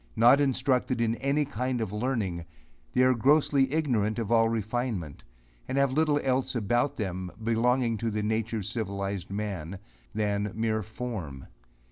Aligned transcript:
Not 0.15 0.41
instructed 0.41 0.99
in 0.99 1.13
any 1.17 1.45
kind 1.45 1.79
of 1.79 1.93
learning, 1.93 2.45
they 2.93 3.03
are 3.03 3.13
grossly 3.13 3.71
ignorant 3.71 4.17
of 4.17 4.31
all 4.31 4.49
refinement, 4.49 5.21
and 5.67 5.77
have 5.77 5.91
little 5.93 6.19
else 6.23 6.55
about 6.55 6.97
them, 6.97 7.29
belonging 7.43 7.97
to 7.97 8.09
the 8.09 8.23
nature 8.23 8.57
of 8.57 8.65
civilized 8.65 9.29
man, 9.29 9.77
than 10.15 10.53
mere 10.55 10.81
form. 10.81 11.45